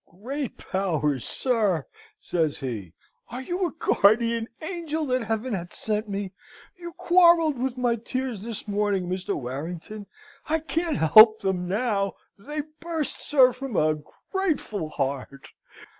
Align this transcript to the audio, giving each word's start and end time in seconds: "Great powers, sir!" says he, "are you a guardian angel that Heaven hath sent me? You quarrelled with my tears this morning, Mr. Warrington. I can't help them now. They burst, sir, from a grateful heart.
"Great 0.23 0.57
powers, 0.57 1.23
sir!" 1.23 1.85
says 2.19 2.57
he, 2.57 2.91
"are 3.29 3.43
you 3.43 3.67
a 3.67 3.71
guardian 3.77 4.47
angel 4.59 5.05
that 5.05 5.23
Heaven 5.23 5.53
hath 5.53 5.75
sent 5.75 6.09
me? 6.09 6.31
You 6.75 6.93
quarrelled 6.93 7.59
with 7.61 7.77
my 7.77 7.97
tears 7.97 8.41
this 8.41 8.67
morning, 8.67 9.07
Mr. 9.07 9.35
Warrington. 9.39 10.07
I 10.47 10.57
can't 10.57 10.97
help 10.97 11.41
them 11.41 11.67
now. 11.67 12.15
They 12.35 12.63
burst, 12.79 13.19
sir, 13.19 13.53
from 13.53 13.75
a 13.75 13.99
grateful 14.31 14.89
heart. 14.89 15.49